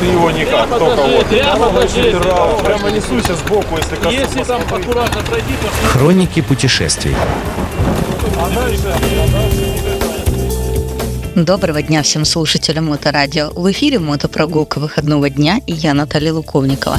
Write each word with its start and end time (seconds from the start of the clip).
Ты 0.00 0.06
его 0.06 0.30
никак, 0.30 0.68
Прямо 0.68 0.78
только 0.78 1.02
вот. 1.02 1.26
прямо 1.26 1.70
Прямо, 1.70 2.58
прямо 2.62 2.90
несуйся 2.90 3.34
сбоку, 3.34 3.76
если 3.76 3.96
коснусь. 3.96 4.14
Если 4.14 4.42
там 4.44 4.60
аккуратно 4.62 5.22
пройти, 5.22 5.54
то 5.62 5.88
Хроники 5.88 6.40
путешествий. 6.42 7.14
Доброго 11.34 11.82
дня 11.82 12.02
всем 12.02 12.24
слушателям 12.24 12.86
Моторадио. 12.86 13.50
В 13.50 13.70
эфире 13.70 13.98
мотопрогулка 13.98 14.78
выходного 14.78 15.28
дня 15.30 15.60
и 15.66 15.72
я 15.72 15.94
Наталья 15.94 16.32
Луковникова. 16.32 16.96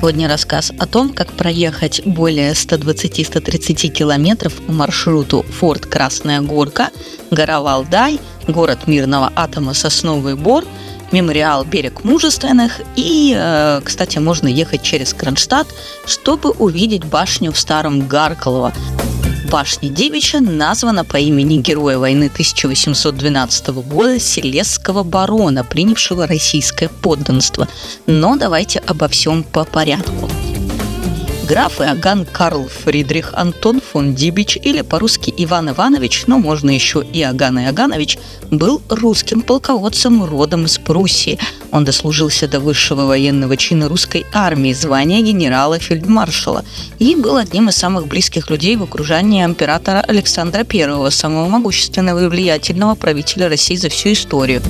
Сегодня 0.00 0.28
рассказ 0.28 0.72
о 0.78 0.86
том, 0.86 1.12
как 1.12 1.30
проехать 1.30 2.00
более 2.06 2.52
120-130 2.52 3.88
километров 3.88 4.54
по 4.54 4.72
маршруту 4.72 5.42
Форт 5.42 5.84
Красная 5.84 6.40
Горка, 6.40 6.88
гора 7.30 7.60
Валдай, 7.60 8.18
город 8.48 8.86
мирного 8.86 9.30
атома 9.36 9.74
Сосновый 9.74 10.36
Бор, 10.36 10.64
мемориал 11.12 11.66
Берег 11.66 12.02
Мужественных 12.02 12.80
и, 12.96 13.36
э, 13.36 13.82
кстати, 13.84 14.16
можно 14.16 14.48
ехать 14.48 14.82
через 14.82 15.12
Кронштадт, 15.12 15.68
чтобы 16.06 16.48
увидеть 16.52 17.04
башню 17.04 17.52
в 17.52 17.58
Старом 17.58 18.08
Гаркалово. 18.08 18.72
Башня 19.50 19.88
Девича 19.90 20.40
названа 20.40 21.04
по 21.04 21.16
имени 21.16 21.56
героя 21.56 21.98
войны 21.98 22.26
1812 22.26 23.68
года 23.68 24.20
Селесского 24.20 25.02
барона, 25.02 25.64
принявшего 25.64 26.28
российское 26.28 26.88
подданство. 26.88 27.66
Но 28.06 28.36
давайте 28.36 28.78
обо 28.78 29.08
всем 29.08 29.42
по 29.42 29.64
порядку. 29.64 30.30
Граф 31.50 31.80
Иоганн 31.80 32.26
Карл 32.26 32.68
Фридрих 32.68 33.34
Антон 33.34 33.80
фон 33.80 34.14
Дибич, 34.14 34.56
или 34.56 34.82
по-русски 34.82 35.34
Иван 35.36 35.70
Иванович, 35.70 36.28
но 36.28 36.38
можно 36.38 36.70
еще 36.70 37.00
Иоганн 37.00 37.58
Иоганович, 37.58 38.18
был 38.52 38.80
русским 38.88 39.42
полководцем 39.42 40.24
родом 40.24 40.66
из 40.66 40.78
Пруссии. 40.78 41.40
Он 41.72 41.84
дослужился 41.84 42.46
до 42.46 42.60
высшего 42.60 43.04
военного 43.04 43.56
чина 43.56 43.88
русской 43.88 44.24
армии, 44.32 44.72
звания 44.72 45.22
генерала-фельдмаршала, 45.22 46.64
и 47.00 47.16
был 47.16 47.36
одним 47.36 47.68
из 47.68 47.74
самых 47.74 48.06
близких 48.06 48.48
людей 48.48 48.76
в 48.76 48.84
окружении 48.84 49.44
императора 49.44 50.04
Александра 50.06 50.64
I, 50.72 51.10
самого 51.10 51.48
могущественного 51.48 52.26
и 52.26 52.28
влиятельного 52.28 52.94
правителя 52.94 53.48
России 53.48 53.74
за 53.74 53.88
всю 53.88 54.12
историю. 54.12 54.62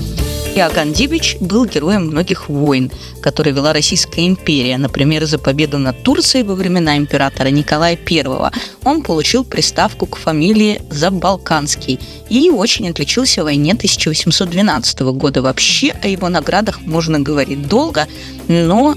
Иоганн 0.54 0.92
Дибич 0.92 1.36
был 1.40 1.64
героем 1.64 2.06
многих 2.08 2.48
войн, 2.48 2.90
которые 3.22 3.54
вела 3.54 3.72
Российская 3.72 4.26
империя. 4.26 4.78
Например, 4.78 5.24
за 5.24 5.38
победу 5.38 5.78
над 5.78 6.02
Турцией 6.02 6.42
во 6.42 6.54
времена 6.54 6.96
императора 6.96 7.48
Николая 7.48 7.96
I 7.96 8.50
он 8.84 9.02
получил 9.02 9.44
приставку 9.44 10.06
к 10.06 10.16
фамилии 10.16 10.82
Забалканский 10.90 12.00
и 12.28 12.50
очень 12.50 12.88
отличился 12.90 13.42
в 13.42 13.44
войне 13.44 13.72
1812 13.72 15.00
года. 15.00 15.40
Вообще 15.42 15.94
о 16.02 16.08
его 16.08 16.28
наградах 16.28 16.80
можно 16.82 17.20
говорить 17.20 17.68
долго, 17.68 18.08
но 18.48 18.96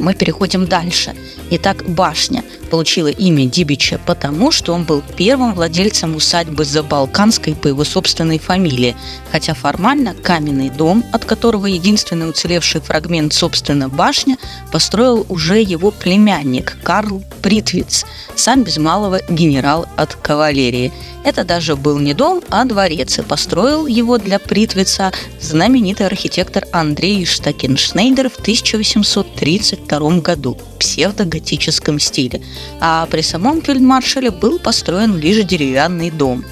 мы 0.00 0.14
переходим 0.14 0.66
дальше. 0.66 1.14
Итак, 1.50 1.84
башня 1.88 2.42
получила 2.70 3.08
имя 3.08 3.46
Дибича 3.46 4.00
потому, 4.04 4.50
что 4.50 4.72
он 4.72 4.84
был 4.84 5.02
первым 5.16 5.54
владельцем 5.54 6.16
усадьбы 6.16 6.64
Забалканской 6.64 7.54
по 7.54 7.68
его 7.68 7.84
собственной 7.84 8.38
фамилии, 8.38 8.96
хотя 9.30 9.54
формально 9.54 10.14
каменный 10.14 10.70
дом, 10.70 11.04
от 11.12 11.24
которого 11.24 11.66
единственный 11.66 12.28
уцелевший 12.28 12.80
фрагмент, 12.80 13.32
собственно, 13.32 13.88
башня, 13.88 14.38
построил 14.72 15.26
уже 15.28 15.60
его 15.60 15.90
племянник 15.90 16.78
Карл 16.82 17.22
Притвиц, 17.42 18.04
сам 18.34 18.62
без 18.62 18.78
малого 18.78 19.20
генерал 19.28 19.86
от 19.96 20.14
кавалерии. 20.14 20.92
Это 21.24 21.42
даже 21.42 21.74
был 21.74 21.98
не 21.98 22.12
дом, 22.12 22.42
а 22.50 22.64
дворец, 22.64 23.18
и 23.18 23.22
построил 23.22 23.86
его 23.86 24.18
для 24.18 24.38
Притвица 24.38 25.10
знаменитый 25.40 26.06
архитектор 26.06 26.66
Андрей 26.70 27.24
Штакеншнейдер 27.24 28.28
в 28.28 28.38
1832 28.38 30.18
году 30.18 30.54
в 30.54 30.78
псевдоготическом 30.78 31.98
стиле, 31.98 32.42
а 32.78 33.06
при 33.06 33.22
самом 33.22 33.62
фельдмаршале 33.62 34.30
был 34.30 34.58
построен 34.58 35.16
лишь 35.16 35.44
деревянный 35.44 36.10
дом. 36.10 36.44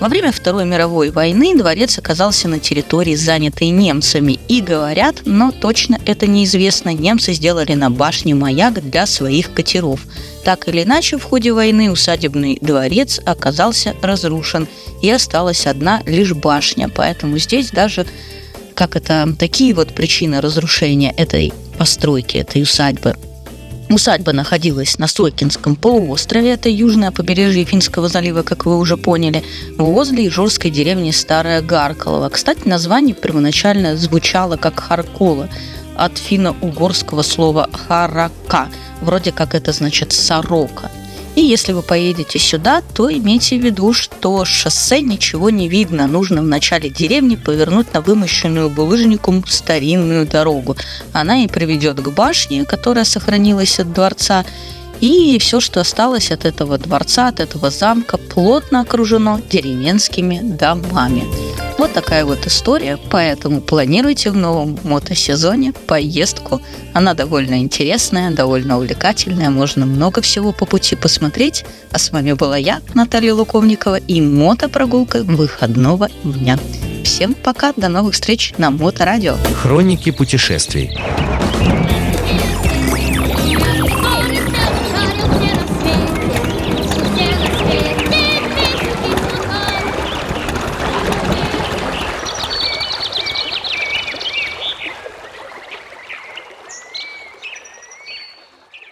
Во 0.00 0.08
время 0.08 0.32
Второй 0.32 0.64
мировой 0.64 1.10
войны 1.10 1.54
дворец 1.54 1.98
оказался 1.98 2.48
на 2.48 2.58
территории, 2.58 3.14
занятой 3.14 3.68
немцами, 3.68 4.38
и 4.48 4.62
говорят, 4.62 5.16
но 5.26 5.52
точно 5.52 5.98
это 6.06 6.26
неизвестно, 6.26 6.94
немцы 6.94 7.34
сделали 7.34 7.74
на 7.74 7.90
башне 7.90 8.34
маяк 8.34 8.82
для 8.82 9.04
своих 9.04 9.52
катеров. 9.52 10.00
Так 10.42 10.68
или 10.68 10.84
иначе, 10.84 11.18
в 11.18 11.24
ходе 11.24 11.52
войны 11.52 11.90
усадебный 11.90 12.56
дворец 12.62 13.20
оказался 13.26 13.94
разрушен, 14.00 14.66
и 15.02 15.10
осталась 15.10 15.66
одна 15.66 16.02
лишь 16.06 16.32
башня, 16.32 16.88
поэтому 16.88 17.36
здесь 17.36 17.70
даже 17.70 18.06
как 18.74 18.96
это 18.96 19.36
такие 19.38 19.74
вот 19.74 19.94
причины 19.94 20.40
разрушения 20.40 21.12
этой 21.14 21.52
постройки, 21.76 22.38
этой 22.38 22.62
усадьбы. 22.62 23.16
Усадьба 23.90 24.32
находилась 24.32 24.98
на 24.98 25.08
Сойкинском 25.08 25.74
полуострове, 25.74 26.52
это 26.52 26.68
южное 26.68 27.10
побережье 27.10 27.64
Финского 27.64 28.08
залива, 28.08 28.42
как 28.42 28.64
вы 28.64 28.78
уже 28.78 28.96
поняли, 28.96 29.42
возле 29.76 30.28
ижорской 30.28 30.70
деревни 30.70 31.10
Старая 31.10 31.60
Гаркалова. 31.60 32.28
Кстати, 32.28 32.68
название 32.68 33.16
первоначально 33.16 33.96
звучало 33.96 34.56
как 34.56 34.78
Харкола, 34.78 35.48
от 35.96 36.18
финно-угорского 36.18 37.22
слова 37.22 37.68
«харака», 37.72 38.68
вроде 39.00 39.32
как 39.32 39.56
это 39.56 39.72
значит 39.72 40.12
«сорока». 40.12 40.88
И 41.36 41.42
если 41.42 41.72
вы 41.72 41.82
поедете 41.82 42.38
сюда, 42.38 42.82
то 42.94 43.10
имейте 43.10 43.58
в 43.58 43.64
виду, 43.64 43.92
что 43.92 44.44
шоссе 44.44 45.00
ничего 45.00 45.50
не 45.50 45.68
видно. 45.68 46.06
Нужно 46.06 46.42
в 46.42 46.46
начале 46.46 46.90
деревни 46.90 47.36
повернуть 47.36 47.92
на 47.94 48.00
вымощенную 48.00 48.68
булыжником 48.68 49.44
старинную 49.46 50.26
дорогу. 50.26 50.76
Она 51.12 51.44
и 51.44 51.46
приведет 51.46 52.00
к 52.00 52.08
башне, 52.08 52.64
которая 52.64 53.04
сохранилась 53.04 53.78
от 53.78 53.92
дворца. 53.92 54.44
И 55.00 55.38
все, 55.38 55.60
что 55.60 55.80
осталось 55.80 56.30
от 56.30 56.44
этого 56.44 56.78
дворца, 56.78 57.28
от 57.28 57.40
этого 57.40 57.70
замка, 57.70 58.18
плотно 58.18 58.80
окружено 58.80 59.40
деревенскими 59.50 60.40
домами. 60.42 61.24
Вот 61.78 61.94
такая 61.94 62.26
вот 62.26 62.46
история, 62.46 62.98
поэтому 63.10 63.62
планируйте 63.62 64.30
в 64.30 64.36
новом 64.36 64.78
мотосезоне 64.84 65.72
поездку. 65.86 66.60
Она 66.92 67.14
довольно 67.14 67.60
интересная, 67.60 68.30
довольно 68.30 68.76
увлекательная, 68.76 69.48
можно 69.48 69.86
много 69.86 70.20
всего 70.20 70.52
по 70.52 70.66
пути 70.66 70.94
посмотреть. 70.94 71.64
А 71.90 71.98
с 71.98 72.12
вами 72.12 72.34
была 72.34 72.58
я, 72.58 72.82
Наталья 72.92 73.32
Луковникова, 73.32 73.96
и 73.96 74.20
мотопрогулка 74.20 75.22
выходного 75.22 76.10
дня. 76.22 76.58
Всем 77.02 77.32
пока, 77.32 77.72
до 77.74 77.88
новых 77.88 78.12
встреч 78.12 78.52
на 78.58 78.70
Моторадио. 78.70 79.36
Хроники 79.62 80.10
путешествий. 80.10 80.90